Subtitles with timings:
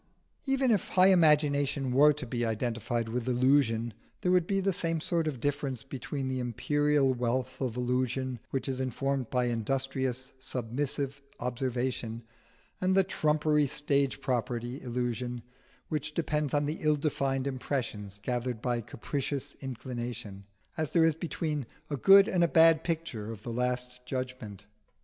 [0.47, 4.99] Even if high imagination were to be identified with illusion, there would be the same
[4.99, 11.21] sort of difference between the imperial wealth of illusion which is informed by industrious submissive
[11.39, 12.23] observation
[12.81, 15.43] and the trumpery stage property illusion
[15.87, 20.45] which depends on the ill defined impressions gathered by capricious inclination,
[20.77, 24.65] as there is between a good and a bad picture of the Last Judgment.